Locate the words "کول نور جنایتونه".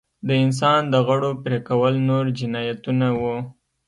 1.69-3.07